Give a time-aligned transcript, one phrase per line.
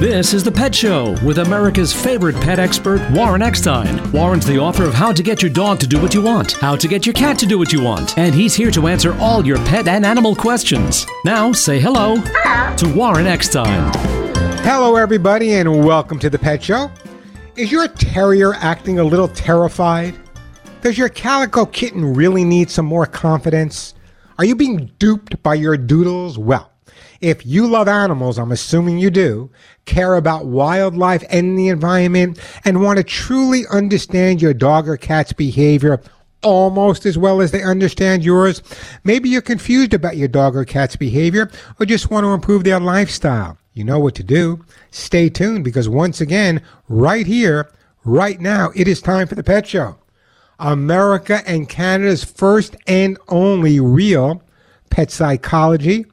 [0.00, 4.10] This is The Pet Show with America's favorite pet expert, Warren Eckstein.
[4.10, 6.74] Warren's the author of How to Get Your Dog to Do What You Want, How
[6.74, 9.46] to Get Your Cat to Do What You Want, and he's here to answer all
[9.46, 11.06] your pet and animal questions.
[11.24, 13.92] Now, say hello to Warren Eckstein.
[14.64, 16.90] Hello, everybody, and welcome to The Pet Show.
[17.58, 20.14] Is your terrier acting a little terrified?
[20.80, 23.94] Does your calico kitten really need some more confidence?
[24.38, 26.38] Are you being duped by your doodles?
[26.38, 26.70] Well,
[27.20, 29.50] if you love animals, I'm assuming you do,
[29.86, 35.32] care about wildlife and the environment, and want to truly understand your dog or cat's
[35.32, 36.00] behavior
[36.44, 38.62] almost as well as they understand yours,
[39.02, 42.78] maybe you're confused about your dog or cat's behavior or just want to improve their
[42.78, 43.58] lifestyle.
[43.78, 44.64] You know what to do.
[44.90, 47.70] Stay tuned because once again, right here,
[48.04, 49.96] right now, it is time for the Pet Show.
[50.58, 54.42] America and Canada's first and only real
[54.90, 56.04] pet psychology,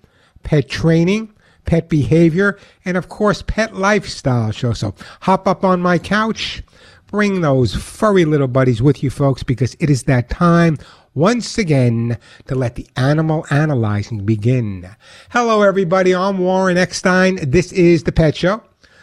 [0.44, 1.34] pet training,
[1.66, 4.74] pet behavior, and of course, pet lifestyle show.
[4.74, 6.62] So hop up on my couch,
[7.08, 10.78] bring those furry little buddies with you, folks, because it is that time
[11.16, 14.88] once again to let the animal analyzing begin.
[15.30, 16.14] Hello, everybody.
[16.14, 17.40] I'm Warren Eckstein.
[17.42, 18.62] This is the Pet Show,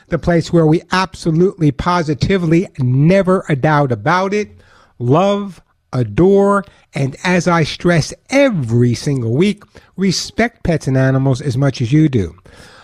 [0.09, 4.51] the place where we absolutely, positively, never a doubt about it,
[4.99, 5.63] love,
[5.95, 9.65] adore, and as I stress every single week,
[9.97, 12.37] respect pets and animals as much as you do.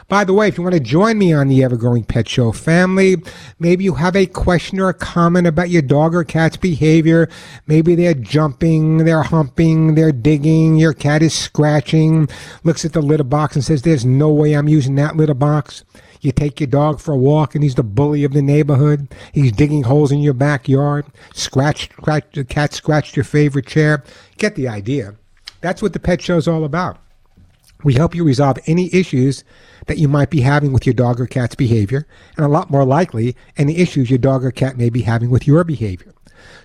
[0.08, 3.16] By the way, if you want to join me on the Evergrowing Pet Show family,
[3.58, 7.28] maybe you have a question or a comment about your dog or cat's behavior.
[7.66, 12.26] Maybe they're jumping, they're humping, they're digging, your cat is scratching,
[12.64, 15.84] looks at the litter box and says, There's no way I'm using that litter box.
[16.22, 19.14] You take your dog for a walk and he's the bully of the neighborhood.
[19.34, 21.04] He's digging holes in your backyard.
[21.34, 24.02] Scratched, scratched the cat scratched your favorite chair.
[24.38, 25.16] Get the idea.
[25.60, 26.98] That's what the pet show's all about.
[27.84, 29.44] We help you resolve any issues
[29.86, 32.84] that you might be having with your dog or cat's behavior, and a lot more
[32.84, 36.12] likely, any issues your dog or cat may be having with your behavior.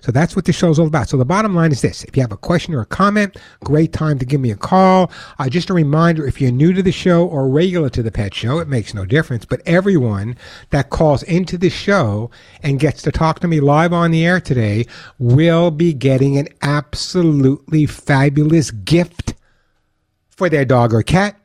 [0.00, 1.08] So that's what the show's all about.
[1.08, 2.04] So the bottom line is this.
[2.04, 5.10] If you have a question or a comment, great time to give me a call.
[5.38, 8.34] Uh, just a reminder, if you're new to the show or regular to the pet
[8.34, 9.44] show, it makes no difference.
[9.44, 10.36] But everyone
[10.70, 12.30] that calls into the show
[12.62, 14.86] and gets to talk to me live on the air today
[15.18, 19.34] will be getting an absolutely fabulous gift
[20.36, 21.36] for their dog or cat.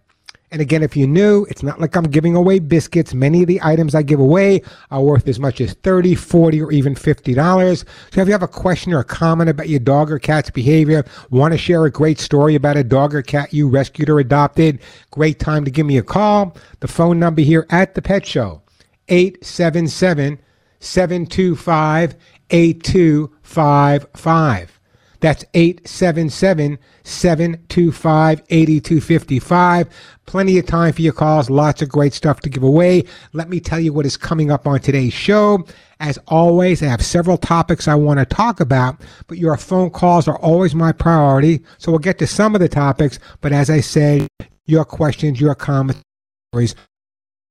[0.52, 3.14] And again, if you're new, it's not like I'm giving away biscuits.
[3.14, 6.72] Many of the items I give away are worth as much as $30, 40, or
[6.72, 7.86] even $50.
[8.12, 11.06] So if you have a question or a comment about your dog or cat's behavior,
[11.30, 14.80] want to share a great story about a dog or cat you rescued or adopted,
[15.12, 16.58] great time to give me a call.
[16.80, 18.64] The phone number here at the Pet Show,
[19.08, 20.40] 877
[20.80, 22.16] 725
[22.50, 24.79] 8255.
[25.22, 29.88] That's 877 725 8255.
[30.26, 31.50] Plenty of time for your calls.
[31.50, 33.04] Lots of great stuff to give away.
[33.34, 35.66] Let me tell you what is coming up on today's show.
[36.00, 40.28] As always, I have several topics I want to talk about, but your phone calls
[40.28, 41.64] are always my priority.
[41.78, 44.28] So we'll get to some of the topics, but as I said,
[44.66, 46.02] your questions, your comments,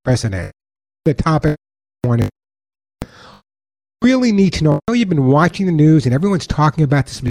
[0.03, 0.51] precedent.
[1.05, 1.55] The topic
[2.03, 2.29] I want to
[4.01, 4.73] really need to know.
[4.73, 7.21] I know you've been watching the news and everyone's talking about this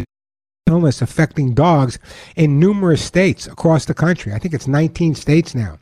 [0.69, 1.99] illness affecting dogs
[2.37, 4.33] in numerous states across the country.
[4.33, 5.79] I think it's 19 states now.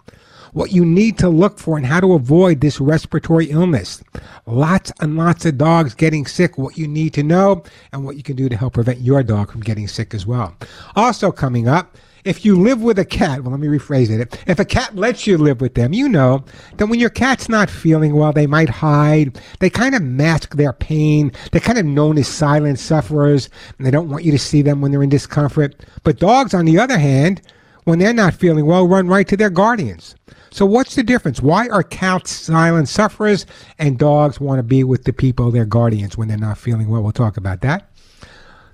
[0.53, 4.03] What you need to look for and how to avoid this respiratory illness.
[4.47, 6.57] Lots and lots of dogs getting sick.
[6.57, 9.53] What you need to know and what you can do to help prevent your dog
[9.53, 10.57] from getting sick as well.
[10.95, 14.43] Also, coming up, if you live with a cat, well, let me rephrase it.
[14.49, 16.45] If a cat lets you live with them, you know
[16.77, 19.41] that when your cat's not feeling well, they might hide.
[19.61, 21.31] They kind of mask their pain.
[21.53, 23.49] They're kind of known as silent sufferers,
[23.79, 25.77] and they don't want you to see them when they're in discomfort.
[26.03, 27.43] But dogs, on the other hand,
[27.85, 30.17] when they're not feeling well, run right to their guardians.
[30.51, 31.41] So, what's the difference?
[31.41, 33.47] Why are cats silent sufferers
[33.79, 37.03] and dogs want to be with the people, their guardians, when they're not feeling well?
[37.03, 37.91] We'll talk about that.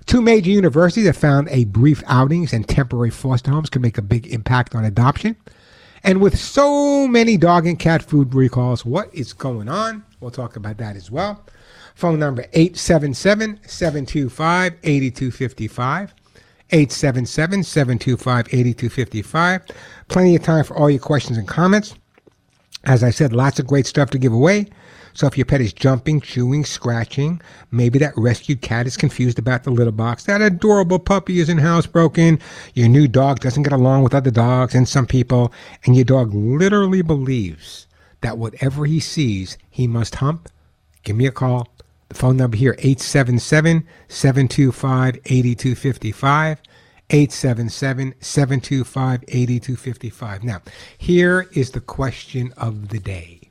[0.05, 4.01] Two major universities have found a brief outings and temporary foster homes can make a
[4.01, 5.35] big impact on adoption.
[6.03, 10.03] And with so many dog and cat food recalls, what is going on?
[10.19, 11.45] We'll talk about that as well.
[11.95, 16.13] Phone number 877 725 8255.
[16.69, 19.61] 877 725 8255.
[20.07, 21.95] Plenty of time for all your questions and comments.
[22.85, 24.67] As I said, lots of great stuff to give away.
[25.13, 27.39] So if your pet is jumping, chewing, scratching,
[27.71, 32.41] maybe that rescued cat is confused about the litter box, that adorable puppy isn't housebroken,
[32.73, 35.53] your new dog doesn't get along with other dogs and some people,
[35.85, 37.87] and your dog literally believes
[38.21, 40.49] that whatever he sees, he must hump,
[41.03, 41.67] give me a call.
[42.09, 46.61] The phone number here, 877 725 8255.
[47.09, 50.43] 877 725 8255.
[50.43, 50.61] Now,
[50.97, 53.42] here is the question of the day.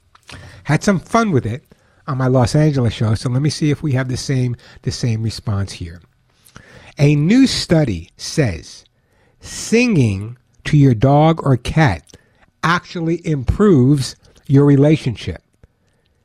[0.65, 1.65] Had some fun with it
[2.07, 4.91] on my Los Angeles show, so let me see if we have the same the
[4.91, 6.01] same response here.
[6.99, 8.85] A new study says
[9.41, 12.17] singing to your dog or cat
[12.63, 15.43] actually improves your relationship.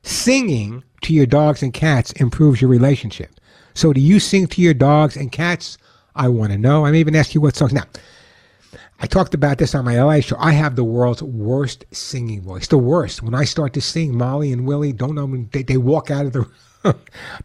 [0.03, 3.31] Singing to your dogs and cats improves your relationship.
[3.73, 5.77] So, do you sing to your dogs and cats?
[6.15, 6.85] I want to know.
[6.85, 7.73] I may even ask you what songs.
[7.73, 7.83] Now,
[8.99, 10.35] I talked about this on my LA show.
[10.39, 12.67] I have the world's worst singing voice.
[12.67, 13.21] The worst.
[13.21, 15.45] When I start to sing, Molly and Willie don't know.
[15.51, 16.49] They, they walk out of the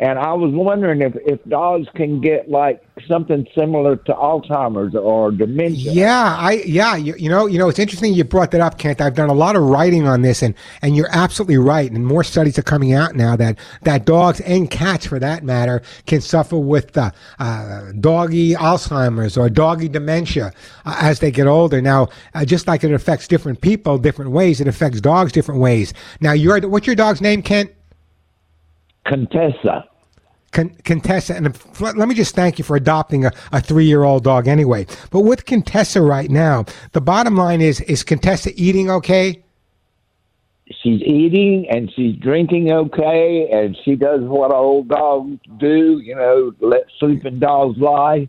[0.00, 5.30] and I was wondering if, if dogs can get like something similar to Alzheimer's or
[5.30, 5.92] dementia.
[5.92, 9.02] Yeah, I yeah, you, you, know, you know, it's interesting you brought that up, Kent.
[9.02, 11.92] I've done a lot of writing on this, and and you're absolutely right.
[11.92, 15.82] And more studies are coming out now that that dogs and cats, for that matter,
[16.06, 20.54] can suffer with uh, uh, doggy Alzheimer's or doggy dementia
[20.86, 21.82] uh, as they get older.
[21.82, 25.92] Now, uh, just like it affects different people different ways, it affects dogs different ways.
[26.22, 27.70] Now, you're what's your dog's name, Kent?
[29.10, 29.84] Contessa.
[30.52, 34.04] Con- Contessa, and uh, let me just thank you for adopting a, a three year
[34.04, 34.86] old dog anyway.
[35.10, 39.42] But with Contessa right now, the bottom line is is Contessa eating okay?
[40.82, 46.52] She's eating and she's drinking okay, and she does what old dogs do, you know,
[46.60, 48.28] let sleeping dogs lie.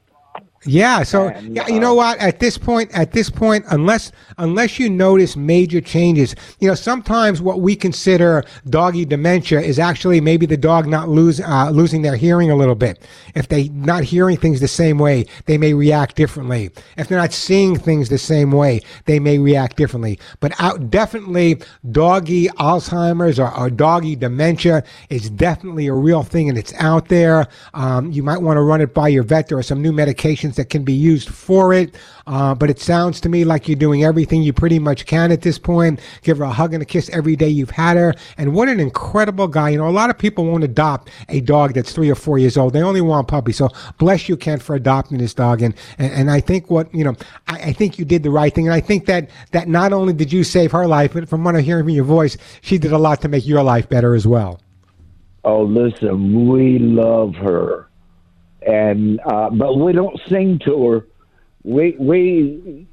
[0.64, 1.02] Yeah.
[1.02, 2.20] So and, yeah, you know what?
[2.20, 7.42] At this point, at this point, unless unless you notice major changes, you know, sometimes
[7.42, 12.16] what we consider doggy dementia is actually maybe the dog not lose uh, losing their
[12.16, 13.02] hearing a little bit.
[13.34, 16.70] If they not hearing things the same way, they may react differently.
[16.96, 20.20] If they're not seeing things the same way, they may react differently.
[20.42, 21.60] But out definitely
[21.90, 27.48] doggy Alzheimer's or, or doggy dementia is definitely a real thing, and it's out there.
[27.74, 29.48] Um, you might want to run it by your vet.
[29.48, 31.96] There are some new medications that can be used for it.
[32.28, 35.42] Uh, but it sounds to me like you're doing everything you pretty much can at
[35.42, 36.00] this point.
[36.22, 38.14] Give her a hug and a kiss every day you've had her.
[38.38, 39.70] And what an incredible guy.
[39.70, 42.58] You know, a lot of people won't adopt a dog that's three or four years
[42.58, 42.74] old.
[42.74, 43.52] They only want puppy.
[43.52, 45.62] So bless you, Ken, for adopting this dog.
[45.62, 47.16] And, and, and I think what, you know,
[47.48, 48.68] I, I, think you did the right thing.
[48.68, 51.56] And I think that, that not only did you save her life, but from what
[51.56, 54.28] I'm hearing from your voice, she did a lot to make your life better as
[54.28, 54.62] well.
[55.44, 57.91] Oh, listen, we love her
[58.62, 61.08] and uh, but we don't sing to her.
[61.64, 62.88] We we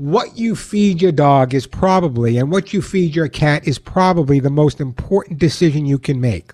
[0.00, 4.40] What you feed your dog is probably, and what you feed your cat is probably
[4.40, 6.52] the most important decision you can make.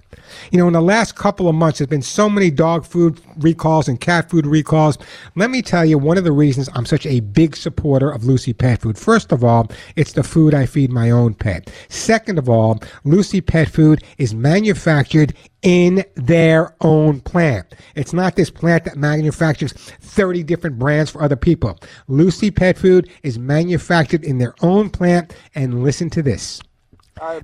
[0.50, 3.86] You know, in the last couple of months, there's been so many dog food recalls
[3.86, 4.98] and cat food recalls.
[5.36, 8.52] Let me tell you one of the reasons I'm such a big supporter of Lucy
[8.52, 8.98] Pet Food.
[8.98, 11.70] First of all, it's the food I feed my own pet.
[11.88, 15.34] Second of all, Lucy Pet Food is manufactured
[15.66, 17.75] in their own plant.
[17.96, 21.76] It's not this plant that manufactures 30 different brands for other people.
[22.06, 25.35] Lucy Pet Food is manufactured in their own plant.
[25.56, 26.61] And listen to this.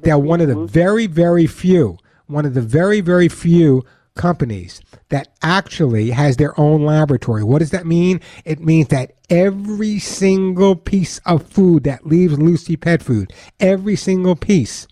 [0.02, 5.28] They're one of the very, very few, one of the very, very few companies that
[5.42, 7.42] actually has their own laboratory.
[7.42, 8.20] What does that mean?
[8.44, 14.36] It means that every single piece of food that leaves Lucy Pet Food, every single
[14.36, 14.86] piece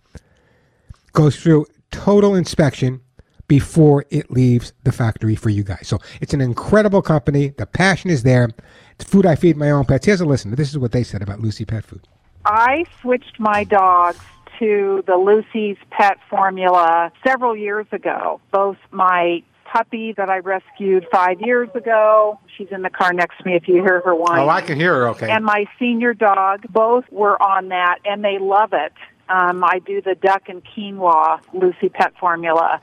[1.12, 3.02] goes through total inspection
[3.50, 5.88] before it leaves the factory for you guys.
[5.88, 7.48] So it's an incredible company.
[7.48, 8.48] The passion is there.
[8.92, 10.06] It's food I feed my own pets.
[10.06, 10.54] Here's a listen.
[10.54, 12.06] This is what they said about Lucy Pet Food.
[12.44, 14.20] I switched my dogs
[14.60, 18.40] to the Lucy's Pet formula several years ago.
[18.52, 22.38] Both my puppy that I rescued five years ago.
[22.56, 24.38] She's in the car next to me if you hear her whine.
[24.38, 25.28] Oh, I can hear her okay.
[25.28, 28.92] And my senior dog, both were on that and they love it.
[29.28, 32.80] Um, I do the duck and quinoa Lucy Pet formula.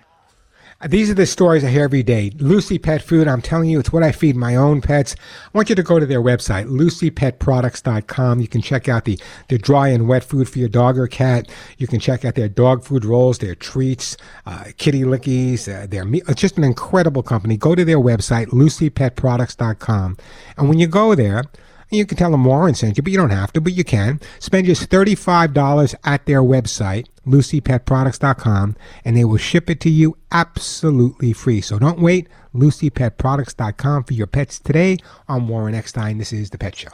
[0.86, 2.30] These are the stories I hear every day.
[2.38, 5.16] Lucy Pet Food, I'm telling you, it's what I feed my own pets.
[5.46, 8.40] I want you to go to their website, lucypetproducts.com.
[8.40, 11.50] You can check out the, the dry and wet food for your dog or cat.
[11.80, 16.06] You can check out their dog food rolls, their treats, uh, kitty lickies, uh, their
[16.06, 16.26] meat.
[16.28, 17.58] It's just an incredible company.
[17.58, 20.18] Go to their website, lucypetproducts.com.
[20.58, 21.46] And when you go there,
[21.90, 24.20] you can tell them Warren sent you, but you don't have to, but you can.
[24.38, 31.34] Spend just $35 at their website, lucypetproducts.com, and they will ship it to you absolutely
[31.34, 31.62] free.
[31.62, 32.28] So don't wait.
[32.54, 34.98] lucypetproducts.com for your pets today.
[35.28, 36.18] I'm Warren Eckstein.
[36.18, 36.90] This is The Pet Show.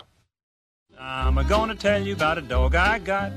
[1.00, 3.32] I'm gonna tell you about a dog I got,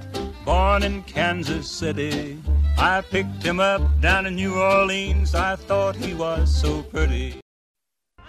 [0.44, 2.38] born in Kansas City.
[2.78, 5.34] I picked him up down in New Orleans.
[5.34, 7.40] I thought he was so pretty.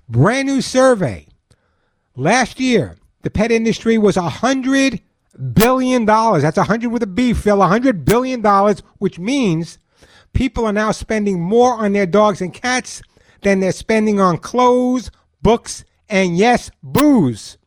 [0.08, 1.26] Brand new survey.
[2.14, 5.00] Last year, the pet industry was a hundred
[5.32, 6.42] billion dollars.
[6.42, 7.62] That's a hundred with a B, Phil.
[7.62, 9.78] A hundred billion dollars, which means
[10.32, 13.02] people are now spending more on their dogs and cats
[13.42, 15.10] than they're spending on clothes,
[15.42, 17.58] books, and yes, booze.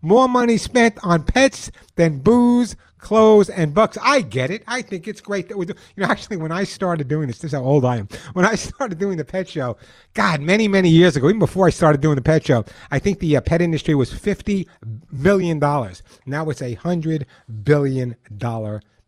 [0.00, 3.98] More money spent on pets than booze, clothes, and books.
[4.00, 4.62] I get it.
[4.66, 5.74] I think it's great that we do.
[5.96, 8.08] You know, actually, when I started doing this, this is how old I am.
[8.32, 9.76] When I started doing the pet show,
[10.14, 13.18] God, many, many years ago, even before I started doing the pet show, I think
[13.18, 14.66] the uh, pet industry was $50
[15.10, 15.58] million.
[15.58, 17.24] Now it's a $100
[17.62, 18.16] billion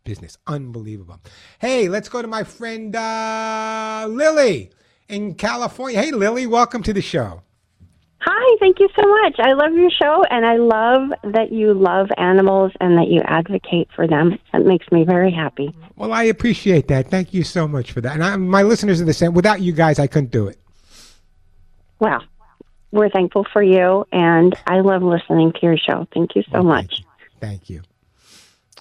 [0.03, 0.37] business.
[0.45, 1.19] Unbelievable.
[1.59, 4.71] Hey, let's go to my friend uh, Lily
[5.07, 6.01] in California.
[6.01, 7.41] Hey, Lily, welcome to the show.
[8.27, 9.35] Hi, thank you so much.
[9.37, 13.87] I love your show, and I love that you love animals and that you advocate
[13.95, 14.39] for them.
[14.51, 15.75] That makes me very happy.
[15.95, 17.11] Well, I appreciate that.
[17.11, 18.13] Thank you so much for that.
[18.13, 19.35] And I, my listeners are the same.
[19.35, 20.57] Without you guys, I couldn't do it.
[21.99, 22.23] Well,
[22.91, 26.07] we're thankful for you, and I love listening to your show.
[26.11, 26.87] Thank you so well, much.
[26.87, 27.37] Thank you.
[27.39, 27.81] thank you.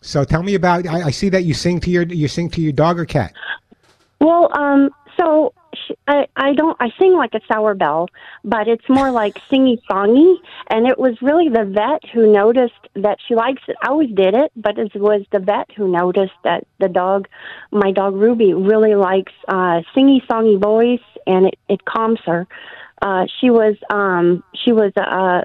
[0.01, 0.87] So, tell me about.
[0.87, 3.35] I, I see that you sing to your you sing to your dog or cat.
[4.21, 5.53] Well, um, so
[6.07, 8.09] I, I don't I sing like a sour bell,
[8.45, 10.37] but it's more like singy songy.
[10.71, 13.77] And it was really the vet who noticed that she likes it.
[13.83, 17.29] I always did it, but it was the vet who noticed that the dog,
[17.71, 22.47] my dog Ruby, really likes uh, singy songy voice, and it it calms her.
[23.03, 25.45] Uh, she was um she was a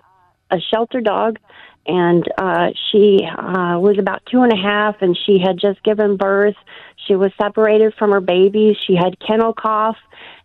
[0.52, 1.38] a shelter dog
[1.90, 6.18] and uh, she uh, was about two and a half, and she had just given
[6.18, 6.56] birth.
[7.08, 8.78] She was separated from her baby.
[8.86, 9.98] She had kennel cough,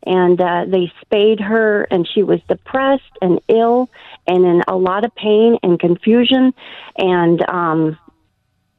[0.07, 3.91] and uh, they spayed her, and she was depressed and ill,
[4.27, 6.55] and in a lot of pain and confusion,
[6.97, 7.99] and um,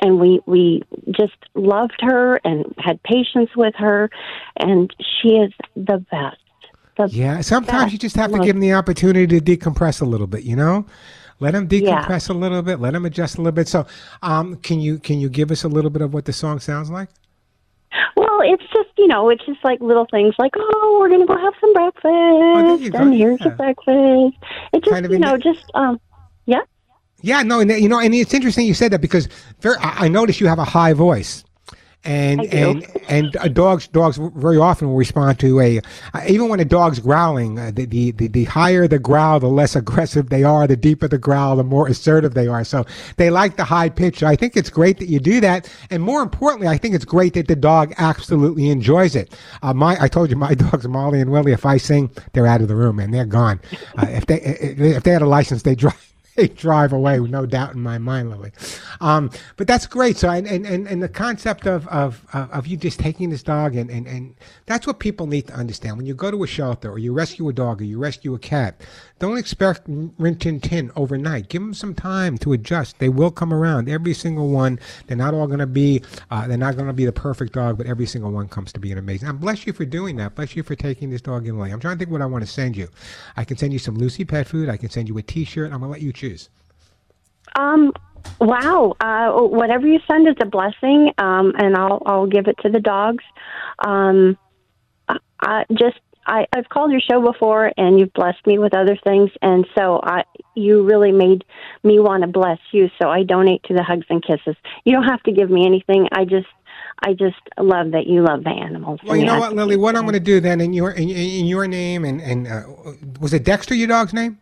[0.01, 0.81] and we we
[1.11, 4.09] just loved her and had patience with her,
[4.57, 6.37] and she is the best.
[6.97, 7.93] The yeah, sometimes best.
[7.93, 10.87] you just have to give them the opportunity to decompress a little bit, you know.
[11.39, 12.35] Let them decompress yeah.
[12.35, 12.79] a little bit.
[12.79, 13.67] Let them adjust a little bit.
[13.67, 13.85] So,
[14.21, 16.89] um, can you can you give us a little bit of what the song sounds
[16.89, 17.09] like?
[18.15, 21.37] Well, it's just you know, it's just like little things like, oh, we're gonna go
[21.37, 23.47] have some breakfast, oh, and here's yeah.
[23.47, 24.37] your breakfast.
[24.73, 25.99] It just kind of you know, just um,
[26.45, 26.61] yeah.
[27.21, 29.27] Yeah, no, and you know, and it's interesting you said that because
[29.59, 31.43] very, I noticed you have a high voice,
[32.05, 35.79] and and and uh, dogs dogs very often will respond to a
[36.13, 39.47] uh, even when a dog's growling uh, the, the the the higher the growl the
[39.47, 42.63] less aggressive they are the deeper the growl the more assertive they are.
[42.63, 42.85] So
[43.17, 44.21] they like the high pitch.
[44.23, 45.71] I think it's great that you do that.
[45.89, 49.35] And more importantly i think it's great that the dog absolutely enjoys it.
[49.63, 52.61] Uh, my i told you my dogs molly and willie if i sing they're out
[52.61, 53.59] of the room and they're gone.
[53.97, 57.45] Uh, if they if they had a license they drive they drive away, with no
[57.45, 58.51] doubt in my mind, Lily.
[58.99, 60.17] Um, but that's great.
[60.17, 63.89] So, and, and, and the concept of, of, of you just taking this dog, and,
[63.89, 65.97] and, and that's what people need to understand.
[65.97, 68.39] When you go to a shelter, or you rescue a dog, or you rescue a
[68.39, 68.81] cat,
[69.17, 71.47] don't expect rin tin tin overnight.
[71.47, 72.99] Give them some time to adjust.
[72.99, 73.87] They will come around.
[73.87, 74.77] Every single one.
[75.07, 76.01] They're not all going to be.
[76.29, 78.79] Uh, they're not going to be the perfect dog, but every single one comes to
[78.79, 79.29] be an amazing.
[79.29, 80.35] And bless you for doing that.
[80.35, 81.57] Bless you for taking this dog in.
[81.57, 81.71] Lily.
[81.71, 82.89] I'm trying to think what I want to send you.
[83.37, 84.67] I can send you some Lucy pet food.
[84.67, 85.71] I can send you a T-shirt.
[85.71, 86.24] I'm going to let you choose.
[87.55, 87.93] Um,
[88.39, 88.95] wow.
[88.99, 92.79] Uh, whatever you send is a blessing, um, and I'll I'll give it to the
[92.79, 93.23] dogs.
[93.79, 94.37] Um,
[95.07, 98.97] I, I just I, I've called your show before, and you've blessed me with other
[99.03, 100.23] things, and so I
[100.55, 101.43] you really made
[101.83, 102.89] me want to bless you.
[102.99, 104.55] So I donate to the Hugs and Kisses.
[104.85, 106.07] You don't have to give me anything.
[106.11, 106.47] I just
[107.03, 108.99] I just love that you love the animals.
[109.03, 109.77] Well, you know what, Lily?
[109.77, 112.63] What I'm going to do then in your in, in your name and and uh,
[113.19, 114.39] was it Dexter your dog's name?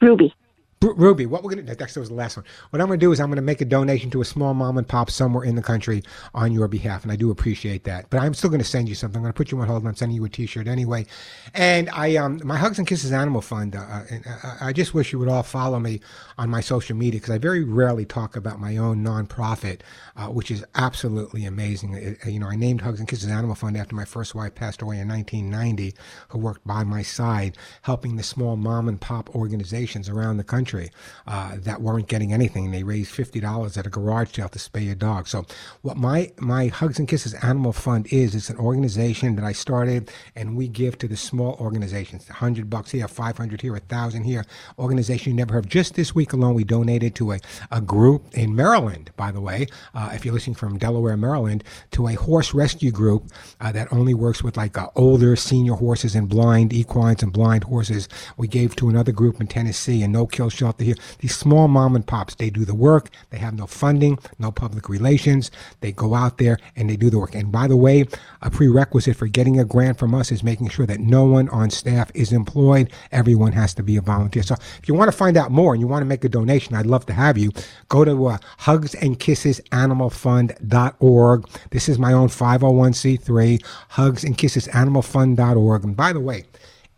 [0.00, 0.34] Ruby.
[0.82, 2.46] Ru- Ruby, what we're gonna Dexter was the last one.
[2.70, 4.88] What I'm gonna do is I'm gonna make a donation to a small mom and
[4.88, 6.02] pop somewhere in the country
[6.34, 8.08] on your behalf, and I do appreciate that.
[8.08, 9.18] But I'm still gonna send you something.
[9.18, 9.82] I'm gonna put you on hold.
[9.82, 11.04] and I'm sending you a T-shirt anyway.
[11.52, 13.76] And I um my Hugs and Kisses Animal Fund.
[13.76, 16.00] Uh, uh, and I, I just wish you would all follow me
[16.40, 19.82] on my social media because I very rarely talk about my own nonprofit,
[20.16, 21.94] uh, which is absolutely amazing.
[21.94, 24.82] It- you know, I named Hugs and Kisses Animal Fund after my first wife passed
[24.82, 25.94] away in 1990,
[26.30, 30.90] who worked by my side helping the small mom and pop organizations around the country
[31.26, 32.70] uh, that weren't getting anything.
[32.70, 35.28] They raised fifty dollars at a garage sale to spay a dog.
[35.28, 35.46] So,
[35.82, 40.10] what my my Hugs and Kisses Animal Fund is, it's an organization that I started,
[40.36, 42.28] and we give to the small organizations.
[42.28, 44.44] hundred bucks here, five hundred here, a thousand here.
[44.78, 45.64] Organization you never heard.
[45.66, 45.70] of.
[45.70, 49.10] Just this week alone, we donated to a, a group in Maryland.
[49.16, 53.24] By the way, uh, if you're listening from Delaware, Maryland, to a horse rescue group
[53.60, 57.64] uh, that only works with like uh, older senior horses and blind equines and blind
[57.64, 58.08] horses.
[58.36, 60.96] We gave to another group in Tennessee, a no kill shelter here.
[61.18, 63.10] These small mom and pops, they do the work.
[63.30, 65.50] They have no funding, no public relations.
[65.80, 67.34] They go out there and they do the work.
[67.34, 68.06] And by the way,
[68.42, 71.70] a prerequisite for getting a grant from us is making sure that no one on
[71.70, 72.90] staff is employed.
[73.12, 74.42] Everyone has to be a volunteer.
[74.42, 76.74] So if you want to find out more and you want to make a donation,
[76.74, 77.50] I'd love to have you.
[77.88, 81.48] Go to uh, hugsandkissesanimalfund.org.
[81.70, 85.84] This is my own 501c3, hugsandkissesanimalfund.org.
[85.84, 86.44] And by the way,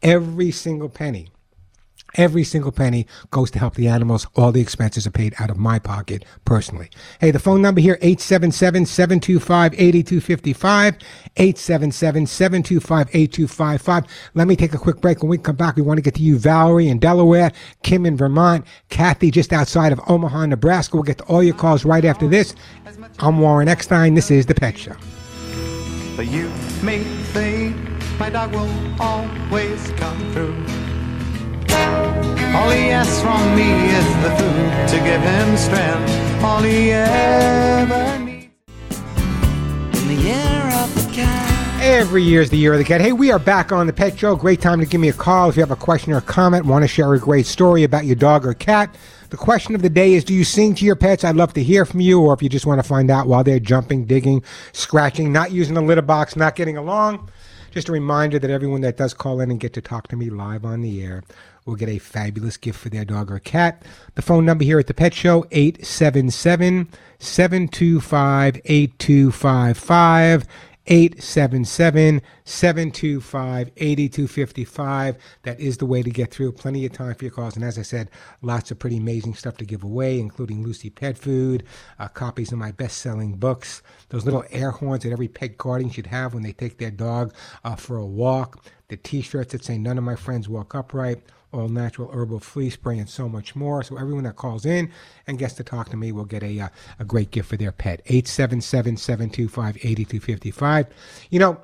[0.03, 1.29] every single penny
[2.14, 4.27] Every single penny goes to help the animals.
[4.37, 6.90] All the expenses are paid out of my pocket personally.
[7.20, 11.01] Hey, the phone number here, 877-725-8255,
[11.37, 14.07] 877-725-8255.
[14.35, 15.22] Let me take a quick break.
[15.22, 18.16] When we come back, we want to get to you, Valerie in Delaware, Kim in
[18.16, 20.96] Vermont, Kathy just outside of Omaha, Nebraska.
[20.96, 22.55] We'll get to all your calls right after this.
[23.20, 24.14] I'm Warren Eckstein.
[24.14, 24.96] This is The Pet Show.
[26.16, 26.51] But you
[26.83, 27.77] may fade,
[28.18, 28.68] my dog will
[29.01, 30.82] always come through.
[32.55, 36.45] All he asks from me is the food to give him strength.
[36.45, 38.51] All he ever needs.
[39.95, 40.35] In the
[40.75, 41.83] of the cat.
[41.83, 43.01] Every year is the year of the cat.
[43.01, 44.37] Hey, we are back on the Pet Show.
[44.37, 46.67] Great time to give me a call if you have a question or a comment,
[46.67, 48.95] want to share a great story about your dog or cat.
[49.31, 51.25] The question of the day is Do you sing to your pets?
[51.25, 53.43] I'd love to hear from you, or if you just want to find out while
[53.43, 57.31] they're jumping, digging, scratching, not using the litter box, not getting along.
[57.71, 60.29] Just a reminder that everyone that does call in and get to talk to me
[60.29, 61.23] live on the air
[61.64, 63.85] will get a fabulous gift for their dog or cat.
[64.14, 70.46] The phone number here at the Pet Show, 877 725 8255.
[70.87, 75.16] 877 725 8255.
[75.42, 76.53] That is the way to get through.
[76.53, 77.55] Plenty of time for your calls.
[77.55, 78.11] And as I said,
[78.42, 81.64] lots of pretty amazing stuff to give away, including Lucy Pet Food,
[81.98, 85.90] uh, copies of my best selling books, those little air horns that every pet guardian
[85.90, 87.33] should have when they take their dog
[87.64, 91.22] uh, for a walk, the t shirts that say, None of my friends walk upright
[91.53, 93.81] all natural herbal flea spray, and so much more.
[93.83, 94.91] So everyone that calls in
[95.27, 97.73] and gets to talk to me will get a, uh, a great gift for their
[97.73, 98.05] pet.
[98.07, 100.87] 877-725-8255.
[101.31, 101.61] You know,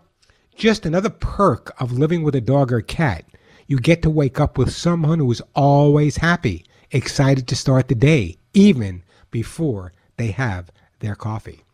[0.55, 3.25] just another perk of living with a dog or cat.
[3.67, 7.95] You get to wake up with someone who is always happy, excited to start the
[7.95, 10.71] day, even before they have
[11.01, 11.65] their coffee.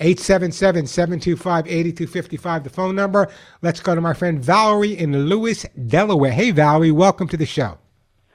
[0.00, 3.30] 877-725-8255, the phone number.
[3.62, 6.32] Let's go to my friend Valerie in Lewes, Delaware.
[6.32, 7.78] Hey, Valerie, welcome to the show.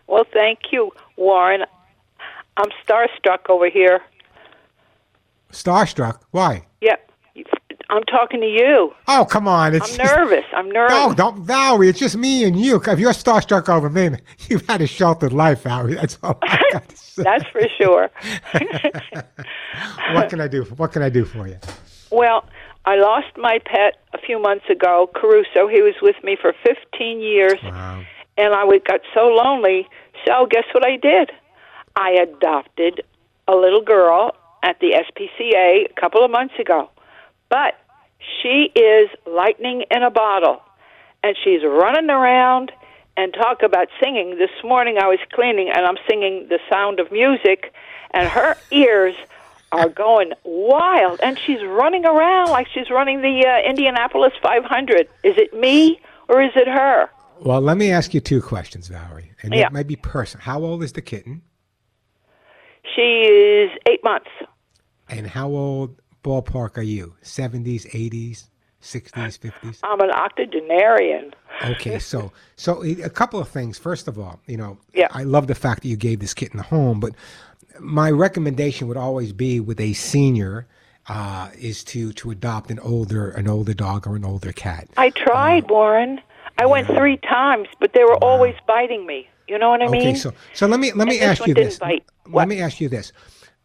[0.08, 1.66] Well, thank you, Warren.
[2.58, 4.02] I'm starstruck over here.
[5.52, 6.22] Starstruck?
[6.32, 6.66] Why?
[7.92, 8.94] I'm talking to you.
[9.08, 9.74] Oh, come on.
[9.74, 10.46] It's I'm nervous.
[10.56, 10.92] I'm nervous.
[10.96, 11.90] No, don't, Valerie.
[11.90, 12.76] It's just me and you.
[12.86, 14.12] If you're starstruck over me,
[14.48, 15.96] you've had a sheltered life, Valerie.
[15.96, 17.24] That's all I got to say.
[17.24, 18.10] That's for sure.
[20.14, 20.64] what can I do?
[20.78, 21.58] What can I do for you?
[22.12, 22.46] Well,
[22.86, 25.68] I lost my pet a few months ago, Caruso.
[25.68, 28.04] He was with me for 15 years, Wow.
[28.38, 29.88] and I got so lonely.
[30.28, 31.32] So guess what I did?
[31.96, 33.02] I adopted
[33.48, 36.90] a little girl at the SPCA a couple of months ago.
[37.50, 37.74] But
[38.42, 40.62] she is lightning in a bottle,
[41.24, 42.72] and she's running around
[43.18, 44.38] and talk about singing.
[44.38, 47.74] This morning I was cleaning, and I'm singing the sound of music,
[48.12, 49.16] and her ears
[49.72, 55.08] are going wild, and she's running around like she's running the uh, Indianapolis 500.
[55.24, 57.10] Is it me or is it her?
[57.42, 59.32] Well, let me ask you two questions, Valerie.
[59.44, 59.68] And Yeah.
[59.68, 60.44] it might be personal.
[60.44, 61.42] How old is the kitten?
[62.96, 64.30] She is eight months.
[65.08, 67.16] And how old ballpark are you?
[67.24, 68.46] 70s, 80s,
[68.82, 69.80] 60s, 50s?
[69.84, 71.34] I'm an octogenarian.
[71.66, 73.78] Okay, so so a couple of things.
[73.78, 75.08] First of all, you know, Yeah.
[75.12, 77.14] I love the fact that you gave this kitten a home, but
[77.80, 80.68] my recommendation would always be with a senior
[81.08, 84.88] uh, is to to adopt an older an older dog or an older cat.
[84.98, 86.22] I tried, Warren.
[86.58, 89.28] I went three times, but they were always biting me.
[89.48, 90.02] You know what I mean?
[90.02, 91.80] Okay, so so let me let me And ask you this.
[91.80, 92.06] bite.
[92.26, 92.48] Let What?
[92.48, 93.12] me ask you this.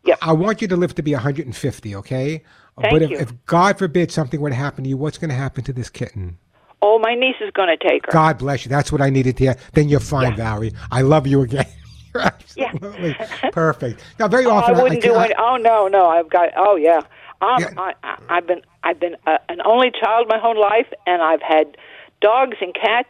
[0.04, 0.18] Yep.
[0.22, 2.42] I want you to live to be 150, okay?
[2.80, 3.18] Thank but if, you.
[3.18, 5.88] if God forbid something were to happen to you, what's going to happen to this
[5.90, 6.38] kitten?
[6.86, 8.12] oh, my niece is going to take her.
[8.12, 8.68] God bless you.
[8.68, 9.56] That's what I needed to hear.
[9.72, 10.72] Then you're fine, Valerie.
[10.92, 11.64] I love you again.
[12.14, 12.22] You're
[12.56, 12.70] Yeah.
[12.74, 13.16] absolutely
[13.52, 14.00] perfect.
[14.20, 15.32] Now, very Oh, I often wouldn't can- do it.
[15.38, 16.50] Oh no, no, I've got.
[16.56, 17.00] Oh yeah,
[17.40, 17.70] um, Yeah.
[17.78, 21.40] I, I, I've been I've been uh, an only child my whole life, and I've
[21.42, 21.76] had
[22.20, 23.08] dogs and cats,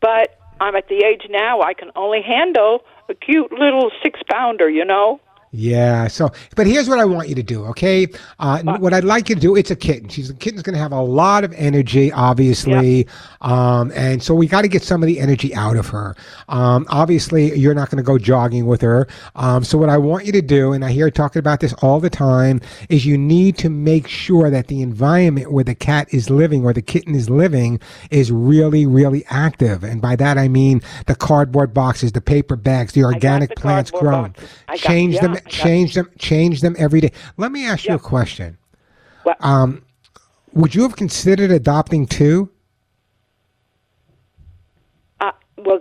[0.00, 4.68] but I'm at the age now I can only handle a cute little six pounder.
[4.70, 5.20] You know.
[5.56, 6.08] Yeah.
[6.08, 8.08] So, but here's what I want you to do, okay?
[8.40, 10.08] Uh, n- what I'd like you to do, it's a kitten.
[10.08, 13.06] She's a kitten's going to have a lot of energy, obviously,
[13.40, 16.16] um, and so we got to get some of the energy out of her.
[16.48, 19.06] Um, obviously, you're not going to go jogging with her.
[19.36, 22.00] Um, so, what I want you to do, and I hear talking about this all
[22.00, 26.30] the time, is you need to make sure that the environment where the cat is
[26.30, 27.78] living or the kitten is living
[28.10, 29.84] is really, really active.
[29.84, 33.92] And by that I mean the cardboard boxes, the paper bags, the organic the plants
[33.92, 34.30] grown.
[34.32, 34.48] boxes.
[34.66, 37.94] I got- Change yeah, them change them change them every day let me ask you
[37.94, 38.56] a question
[39.22, 39.36] What?
[39.40, 39.84] um
[40.52, 42.50] would you have considered adopting two
[45.20, 45.80] Uh, well,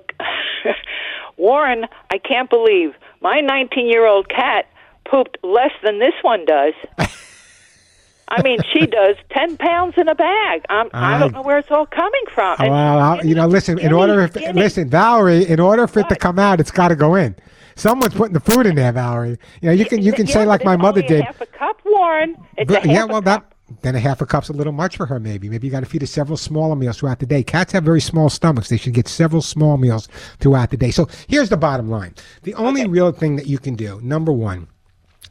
[1.38, 4.66] Warren, I can't believe my 19 year old cat
[5.06, 6.74] pooped less than this one does.
[8.30, 10.66] I mean, she does 10 pounds in a bag.
[10.70, 12.56] I'm, I don't know where it's all coming from.
[12.60, 16.40] Well you know listen in order if, listen valerie in order for it to come
[16.40, 17.36] out it's got to go in
[17.76, 19.38] someone's putting the food in there valerie.
[19.62, 21.24] You know you can you can Yeah, say like my mother did.
[21.24, 22.36] half a cup, Warren.
[22.58, 23.46] It's But- a yeah well that
[23.82, 25.50] then a half a cup's a little much for her maybe.
[25.50, 27.42] Maybe you got to feed her several smaller meals throughout the day.
[27.44, 28.70] Cats have very small stomachs.
[28.70, 30.08] They should get several small meals
[30.40, 30.92] throughout the day.
[30.92, 32.14] So here's the bottom line.
[32.44, 34.68] The only real thing that you can do number one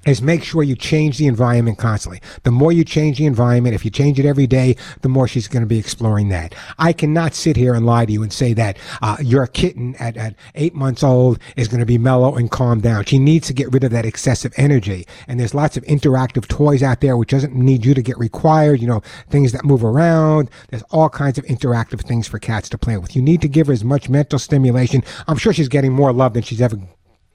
[0.06, 2.20] is make sure you change the environment constantly.
[2.42, 5.48] The more you change the environment, if you change it every day, the more she's
[5.48, 6.54] going to be exploring that.
[6.78, 10.16] I cannot sit here and lie to you and say that uh, your kitten at,
[10.16, 13.04] at eight months old is going to be mellow and calm down.
[13.04, 15.06] She needs to get rid of that excessive energy.
[15.28, 18.80] And there's lots of interactive toys out there which doesn't need you to get required,
[18.80, 20.50] you know, things that move around.
[20.70, 23.14] There's all kinds of interactive things for cats to play with.
[23.14, 25.02] You need to give her as much mental stimulation.
[25.28, 26.78] I'm sure she's getting more love than she's ever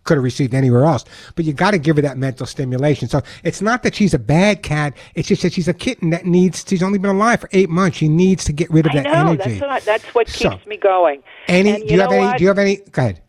[0.07, 1.05] could have received anywhere else.
[1.35, 3.07] But you got to give her that mental stimulation.
[3.07, 4.97] So it's not that she's a bad cat.
[5.13, 6.65] It's just that she's a kitten that needs.
[6.67, 7.97] She's only been alive for eight months.
[7.97, 9.31] She needs to get rid of I that know.
[9.33, 9.59] energy.
[9.59, 11.21] That's what, that's what So, keeps me going.
[11.47, 11.69] any?
[11.75, 12.25] And do you have any?
[12.25, 12.37] what?
[12.39, 12.77] Do you have any?
[12.77, 13.21] Go ahead.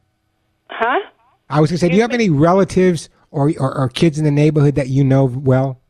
[0.70, 0.98] Huh?
[1.50, 4.30] I was gonna say, do you have any relatives or, or or kids in the
[4.30, 5.80] neighborhood that you know well?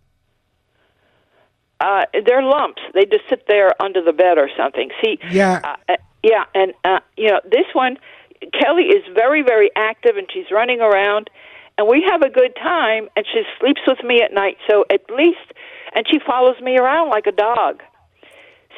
[1.80, 2.82] Uh, they're lumps.
[2.94, 4.90] They just sit there under the bed or something.
[5.02, 5.60] See, Yeah.
[5.88, 7.98] uh, uh, yeah, and uh, you know this one,
[8.52, 11.30] Kelly is very, very active, and she's running around,
[11.76, 13.08] and we have a good time.
[13.16, 15.52] And she sleeps with me at night, so at least,
[15.94, 17.82] and she follows me around like a dog.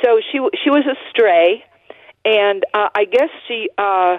[0.03, 1.64] So she she was a stray,
[2.25, 4.18] and uh, I guess she uh,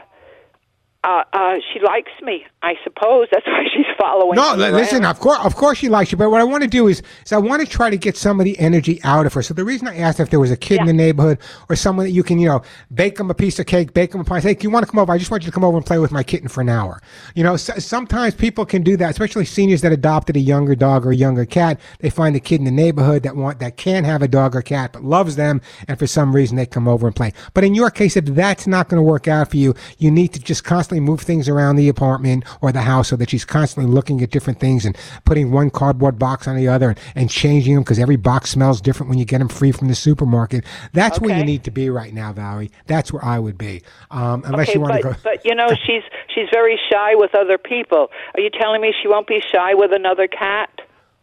[1.03, 2.45] uh, uh, she likes me.
[2.61, 4.35] I suppose that's why she's following.
[4.35, 5.01] No, me li- listen.
[5.01, 5.11] around.
[5.11, 6.17] Of course, of course, she likes you.
[6.17, 8.39] But what I want to do is, is I want to try to get some
[8.39, 9.41] of the energy out of her.
[9.41, 12.05] So the reason I asked if there was a kid in the neighborhood or someone
[12.05, 12.61] that you can, you know,
[12.93, 14.39] bake them a piece of cake, bake them a pie.
[14.41, 15.11] Say, "Do you want to come over?
[15.11, 17.01] I just want you to come over and play with my kitten for an hour."
[17.33, 21.05] You know, s sometimes people can do that, especially seniors that adopted a younger dog
[21.05, 21.79] or a younger cat.
[21.99, 24.61] They find a kid in the neighborhood that want that can have a dog or
[24.61, 27.33] cat but loves them, and for some reason they come over and play.
[27.55, 30.33] But in your case, if that's not going to work out for you, you need
[30.33, 33.91] to just constantly move things around the apartment or the house so that she's constantly
[33.91, 37.75] looking at different things and putting one cardboard box on the other and, and changing
[37.75, 40.65] them because every box smells different when you get them free from the supermarket.
[40.93, 42.71] That's where you need to be right now, Valerie.
[42.87, 43.81] That's where I would be.
[44.09, 45.15] Um, unless okay, you want but to go.
[45.23, 48.09] but you know she's she's very shy with other people.
[48.33, 50.69] Are you telling me she won't be shy with another cat?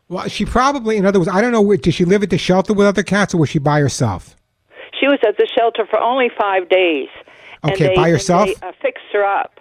[0.09, 1.77] Well, she probably, in other words, I don't know.
[1.77, 4.37] Did she live at the shelter with other cats, or was she by herself?
[4.99, 7.09] She was at the shelter for only five days.
[7.63, 8.49] and Okay, they, by herself?
[8.49, 9.58] They uh, fixed her up.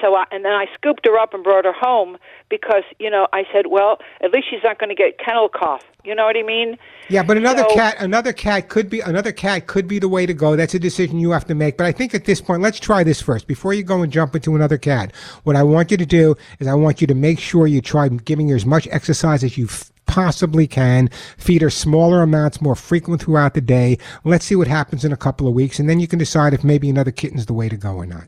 [0.00, 2.16] So I, and then I scooped her up and brought her home
[2.48, 5.84] because you know I said, well, at least she's not going to get kennel cough.
[6.04, 6.78] You know what I mean?
[7.10, 10.24] Yeah, but another So- cat, another cat could be another cat could be the way
[10.24, 10.56] to go.
[10.56, 11.76] That's a decision you have to make.
[11.76, 14.34] But I think at this point, let's try this first before you go and jump
[14.34, 15.12] into another cat.
[15.44, 18.08] What I want you to do is I want you to make sure you try
[18.08, 21.08] giving her as much exercise as you f- possibly can.
[21.36, 23.98] Feed her smaller amounts more frequent throughout the day.
[24.24, 26.64] Let's see what happens in a couple of weeks, and then you can decide if
[26.64, 28.24] maybe another kitten's the way to go or not.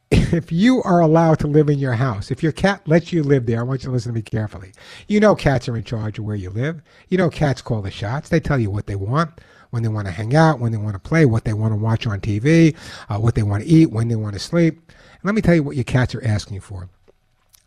[0.12, 3.48] if you are allowed to live in your house, if your cat lets you live
[3.48, 4.72] there, I want you to listen to me carefully.
[5.08, 6.82] You know cats are in charge of where you live.
[7.10, 8.30] You know cats call the shots.
[8.30, 10.94] They tell you what they want, when they want to hang out, when they want
[10.94, 12.76] to play, what they want to watch on TV,
[13.10, 14.80] uh, what they want to eat, when they want to sleep.
[14.88, 16.90] And let me tell you what your cats are asking for.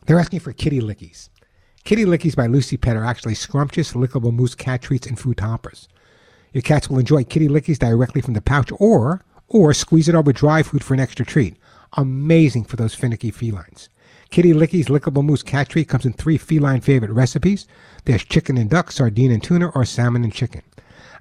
[0.06, 1.28] They're asking for kitty lickies.
[1.84, 5.88] Kitty Lickies by Lucy Pet are actually scrumptious, lickable mousse cat treats and food toppers.
[6.52, 10.32] Your cats will enjoy Kitty Lickies directly from the pouch or or squeeze it over
[10.32, 11.56] dry food for an extra treat.
[11.94, 13.88] Amazing for those finicky felines.
[14.30, 17.66] Kitty Lickies Lickable Mousse Cat Treat comes in three feline favorite recipes.
[18.04, 20.62] There's chicken and duck, sardine and tuna, or salmon and chicken.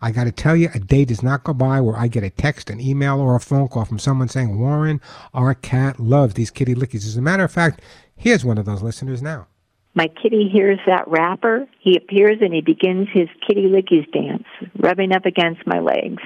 [0.01, 2.29] I got to tell you, a day does not go by where I get a
[2.29, 5.01] text, an email, or a phone call from someone saying, Warren,
[5.33, 7.05] our cat loves these kitty lickies.
[7.05, 7.81] As a matter of fact,
[8.15, 9.47] here's one of those listeners now.
[9.95, 11.67] My kitty hears that wrapper.
[11.79, 14.45] He appears and he begins his kitty lickies dance,
[14.77, 16.21] rubbing up against my legs.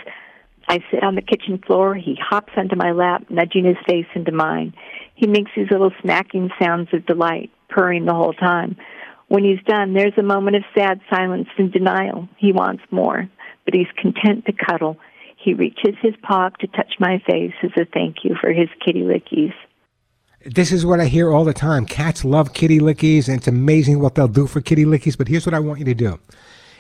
[0.67, 1.95] I sit on the kitchen floor.
[1.95, 4.73] He hops onto my lap, nudging his face into mine.
[5.15, 8.75] He makes these little smacking sounds of delight, purring the whole time.
[9.27, 12.27] When he's done, there's a moment of sad silence and denial.
[12.37, 13.29] He wants more,
[13.71, 14.97] but he's content to cuddle.
[15.37, 19.01] He reaches his paw to touch my face as a thank you for his kitty
[19.01, 19.53] lickies.
[20.45, 21.85] This is what I hear all the time.
[21.85, 25.17] Cats love kitty lickies, and it's amazing what they'll do for kitty lickies.
[25.17, 26.19] But here's what I want you to do.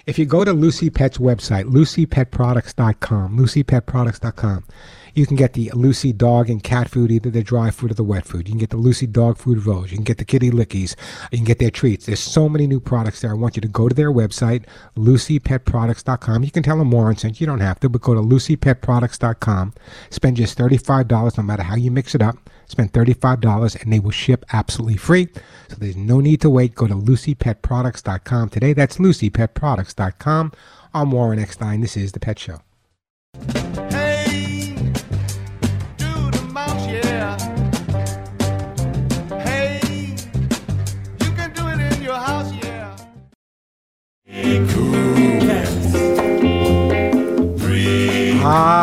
[0.05, 4.65] If you go to Lucy Pet's website, lucypetproducts.com, lucypetproducts.com,
[5.13, 8.03] you can get the Lucy dog and cat food, either the dry food or the
[8.03, 8.47] wet food.
[8.47, 9.91] You can get the Lucy dog food rolls.
[9.91, 10.95] You can get the kitty lickies.
[11.31, 12.05] You can get their treats.
[12.05, 13.31] There's so many new products there.
[13.31, 16.43] I want you to go to their website, lucypetproducts.com.
[16.43, 17.45] You can tell them Warren sent you.
[17.45, 19.73] You don't have to, but go to lucypetproducts.com.
[20.09, 22.37] Spend just $35 no matter how you mix it up.
[22.67, 25.27] Spend $35 and they will ship absolutely free.
[25.69, 26.75] So there's no need to wait.
[26.75, 28.73] Go to lucypetproducts.com today.
[28.73, 30.53] That's lucypetproducts.com.
[30.93, 31.81] I'm Warren Eckstein.
[31.81, 32.61] This is The Pet Show.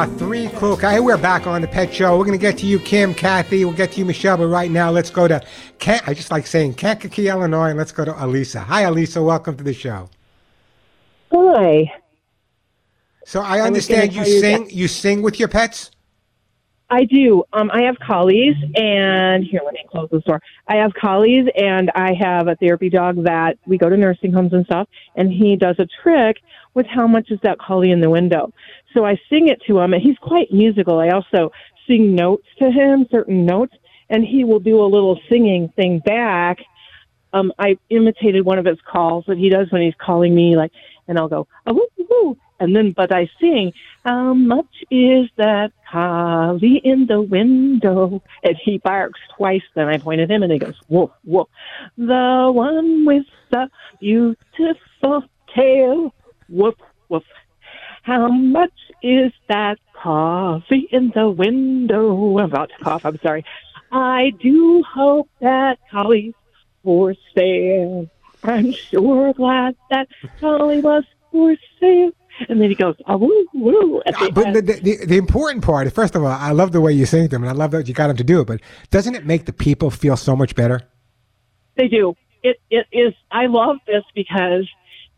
[0.01, 0.77] Ah, three cool.
[0.77, 2.17] Hey, we're back on the Pet Show.
[2.17, 3.65] We're going to get to you, Kim, Kathy.
[3.65, 4.37] We'll get to you, Michelle.
[4.37, 5.45] But right now, let's go to.
[5.81, 8.61] Can- I just like saying Kankakee, Illinois, and let's go to Alisa.
[8.61, 9.27] Hi, Alisa.
[9.27, 10.09] Welcome to the show.
[11.33, 11.93] Hi.
[13.25, 14.71] So I I understand gonna you you sing.
[14.71, 15.91] You sing with your pets.
[16.91, 17.43] I do.
[17.53, 20.41] Um, I have collies, and here, let me close this door.
[20.69, 24.53] I have collies, and I have a therapy dog that we go to nursing homes
[24.53, 26.37] and stuff, and he does a trick
[26.75, 28.53] with how much is that collie in the window.
[28.95, 30.99] So I sing it to him, and he's quite musical.
[30.99, 31.53] I also
[31.87, 33.75] sing notes to him, certain notes,
[34.11, 36.59] and he will do a little singing thing back.
[37.33, 40.73] Um, I imitated one of his calls that he does when he's calling me, like,
[41.07, 43.73] and I'll go, oh, woo, woo, and then, but I sing,
[44.05, 48.23] how much is that collie in the window?
[48.43, 49.63] And he barks twice.
[49.75, 51.49] Then I point at him and he goes, woof, woof.
[51.97, 53.71] The one with the
[54.01, 55.25] beautiful
[55.55, 56.15] tail,
[56.49, 56.75] woof,
[57.09, 57.25] woof.
[58.09, 62.39] How much is that coffee in the window?
[62.39, 63.05] I'm about to cough.
[63.05, 63.45] I'm sorry.
[63.93, 66.33] I do hope that collie's
[66.83, 68.09] for sale.
[68.43, 70.09] I'm sure glad that
[70.41, 72.13] collie was for sale.
[72.49, 74.01] And then he goes, oh, woo, woo.
[74.07, 76.95] The but the, the, the, the important part, first of all, I love the way
[76.95, 78.47] you sing them, and I love that you got them to do it.
[78.47, 80.81] But doesn't it make the people feel so much better?
[81.77, 82.15] They do.
[82.43, 83.13] It it is.
[83.31, 84.67] I love this because,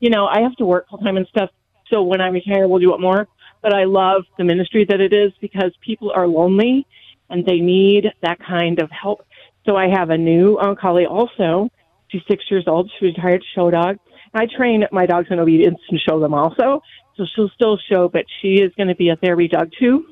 [0.00, 1.50] you know, I have to work full time and stuff.
[1.90, 3.28] So when I retire, we'll do it more.
[3.62, 6.86] But I love the ministry that it is because people are lonely
[7.28, 9.26] and they need that kind of help.
[9.66, 11.68] So I have a new uh, collie also.
[12.08, 12.90] She's six years old.
[12.98, 13.98] She's a retired show dog.
[14.32, 16.82] I train my dogs in obedience and show them also.
[17.16, 20.06] So she'll still show, but she is going to be a therapy dog too.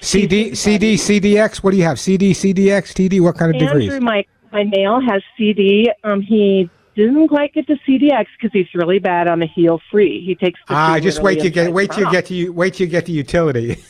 [0.00, 1.58] CD, CD, CDX.
[1.58, 2.00] What do you have?
[2.00, 3.20] CD, CDX, TD.
[3.20, 3.92] What kind of degrees?
[3.92, 5.90] Andrew, my my male has CD.
[6.02, 10.22] Um, he didn't quite get to CDX because he's really bad on the heel free.
[10.24, 12.52] He takes the Ah, just wait till you get wait till you get to you
[12.52, 13.82] wait till you get to utility.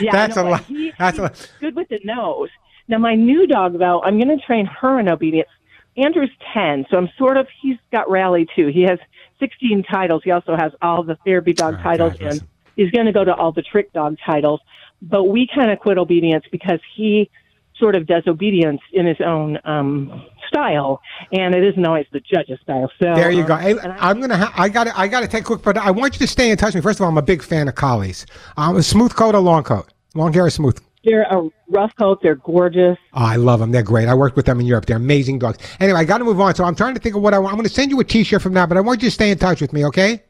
[0.00, 0.64] Yeah, That's a lot.
[0.64, 1.50] He, That's a lot.
[1.60, 2.48] good with the nose.
[2.88, 5.48] Now, my new dog, though, I'm going to train her in obedience.
[5.96, 8.66] Andrew's 10, so I'm sort of, he's got rally too.
[8.68, 8.98] He has
[9.40, 10.22] 16 titles.
[10.24, 12.42] He also has all the therapy dog titles, and
[12.76, 14.60] he's going to go to all the trick dog titles.
[15.00, 17.30] But we kind of quit obedience because he
[17.78, 21.00] sort of does obedience in his own um, style,
[21.32, 22.90] and it isn't always the judge's style.
[23.00, 23.56] So There you go.
[23.56, 24.36] Hey, I- I'm gonna.
[24.36, 24.88] Ha- I got.
[24.94, 25.62] I got to take a quick.
[25.62, 26.88] But I want you to stay in touch with me.
[26.88, 28.26] First of all, I'm a big fan of collies.
[28.56, 29.92] Um, a smooth coat or long coat?
[30.14, 30.78] Long hair or smooth?
[31.04, 32.20] they're a rough coat.
[32.22, 32.96] They're gorgeous.
[33.12, 33.72] Oh, I love them.
[33.72, 34.08] They're great.
[34.08, 34.86] I worked with them in Europe.
[34.86, 35.58] They're amazing dogs.
[35.80, 36.54] Anyway, I got to move on.
[36.54, 37.52] So I'm trying to think of what I want.
[37.52, 39.30] I'm going to send you a T-shirt from now, but I want you to stay
[39.30, 40.22] in touch with me, okay?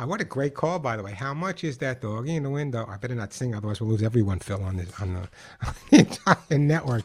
[0.00, 1.12] Uh, what a great call, by the way.
[1.12, 2.86] How much is that doggy in the window?
[2.88, 5.20] I better not sing, otherwise we'll lose everyone, Phil, on this on the,
[5.66, 7.02] on the entire network.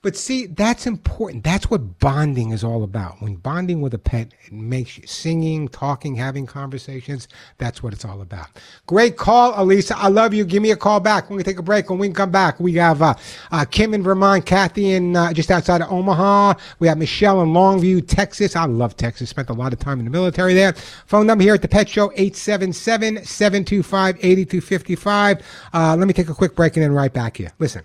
[0.00, 1.42] But see, that's important.
[1.42, 3.20] That's what bonding is all about.
[3.20, 7.26] When bonding with a pet, it makes you singing, talking, having conversations.
[7.58, 8.46] That's what it's all about.
[8.86, 9.98] Great call, Elisa.
[9.98, 10.44] I love you.
[10.44, 11.28] Give me a call back.
[11.28, 13.14] When we take a break, when we come back, we have uh,
[13.50, 16.54] uh, Kim in Vermont, Kathy in uh, just outside of Omaha.
[16.78, 18.54] We have Michelle in Longview, Texas.
[18.54, 19.30] I love Texas.
[19.30, 20.74] Spent a lot of time in the military there.
[21.06, 25.42] Phone number here at the Pet Show 877 725 8255.
[25.74, 27.50] Uh, Let me take a quick break and then right back here.
[27.58, 27.82] Listen.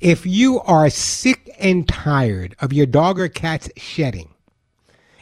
[0.00, 4.34] If you are sick and tired of your dog or cat's shedding,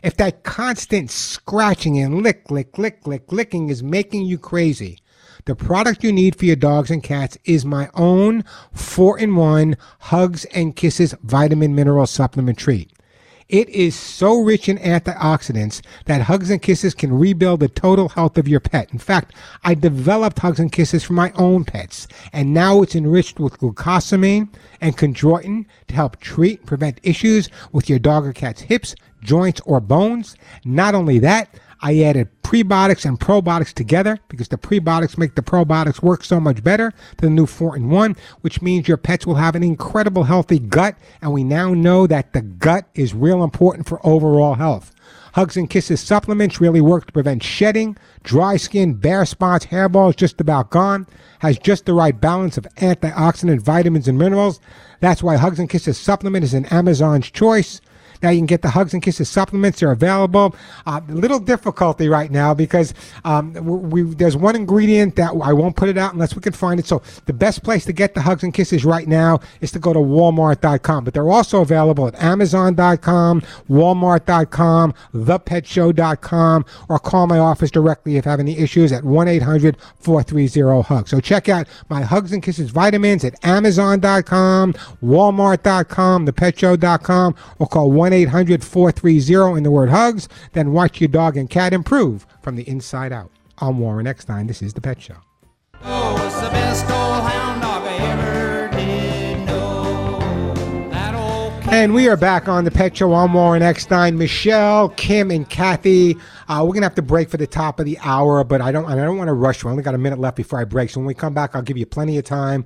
[0.03, 4.99] if that constant scratching and lick, lick, lick, lick, licking is making you crazy,
[5.45, 9.77] the product you need for your dogs and cats is my own 4 in 1
[10.01, 12.91] Hugs and Kisses vitamin mineral supplement treat.
[13.48, 18.38] It is so rich in antioxidants that Hugs and Kisses can rebuild the total health
[18.38, 18.90] of your pet.
[18.90, 23.38] In fact, I developed Hugs and Kisses for my own pets, and now it's enriched
[23.38, 24.48] with glucosamine
[24.80, 29.61] and chondroitin to help treat and prevent issues with your dog or cat's hips, joints,
[29.66, 30.37] or bones.
[30.64, 31.48] Not only that,
[31.81, 36.63] I added prebiotics and probiotics together because the prebiotics make the probiotics work so much
[36.63, 40.25] better than the new 4 in 1, which means your pets will have an incredible
[40.25, 40.97] healthy gut.
[41.21, 44.95] And we now know that the gut is real important for overall health.
[45.35, 50.41] Hugs and Kisses supplements really work to prevent shedding, dry skin, bare spots, hairballs just
[50.41, 51.09] about gone,
[51.41, 54.61] has just the right balance of antioxidant vitamins and minerals.
[55.01, 57.81] That's why Hugs and Kisses supplement is an Amazon's choice.
[58.22, 59.81] Now you can get the Hugs and Kisses supplements.
[59.81, 60.55] They're available.
[60.87, 63.53] Uh, a little difficulty right now because um,
[63.90, 66.87] we, there's one ingredient that I won't put it out unless we can find it.
[66.87, 69.92] So the best place to get the Hugs and Kisses right now is to go
[69.92, 71.05] to Walmart.com.
[71.05, 78.31] But they're also available at Amazon.com, Walmart.com, ThePetShow.com, or call my office directly if you
[78.31, 81.09] have any issues at 1-800-430-HUG.
[81.09, 84.72] So check out my Hugs and Kisses vitamins at Amazon.com,
[85.03, 90.29] Walmart.com, ThePetShow.com, or call 1-800-430 in the word HUGS.
[90.53, 93.31] Then watch your dog and cat improve from the inside out.
[93.59, 94.47] I'm Warren Eckstein.
[94.47, 95.17] This is The Pet Show.
[101.71, 103.12] And we are back on the Pet Show.
[103.14, 106.14] I'm Warren Eckstein, Michelle, Kim, and Kathy.
[106.47, 108.85] Uh, we're gonna have to break for the top of the hour, but I don't.
[108.85, 109.64] I don't want to rush.
[109.64, 110.91] We only got a minute left before I break.
[110.91, 112.64] So when we come back, I'll give you plenty of time.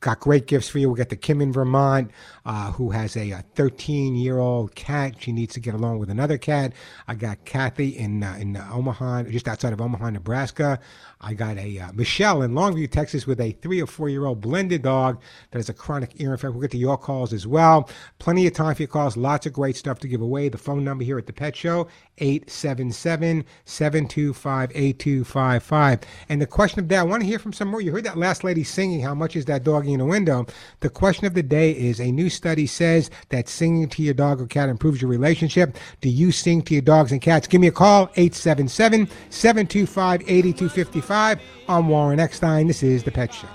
[0.00, 0.88] Got great gifts for you.
[0.90, 2.10] We got the Kim in Vermont,
[2.46, 5.16] uh, who has a 13 year old cat.
[5.20, 6.72] She needs to get along with another cat.
[7.06, 10.80] I got Kathy in uh, in Omaha, just outside of Omaha, Nebraska.
[11.22, 14.40] I got a uh, Michelle in Longview, Texas, with a three or four year old
[14.40, 16.54] blended dog that has a chronic ear infection.
[16.54, 17.90] We'll get to your calls as well.
[18.18, 19.18] Plenty of time for your calls.
[19.18, 20.48] Lots of great stuff to give away.
[20.48, 26.00] The phone number here at the Pet Show 877 725 8255.
[26.30, 27.82] And the question of the day, I want to hear from some more.
[27.82, 30.46] You heard that last lady singing, How much is that doggy in the window?
[30.80, 34.40] The question of the day is a new study says that singing to your dog
[34.40, 35.76] or cat improves your relationship.
[36.00, 37.46] Do you sing to your dogs and cats?
[37.46, 41.09] Give me a call 877 725 8255.
[41.10, 42.68] I'm Warren Eckstein.
[42.68, 43.48] This is The Pet Show.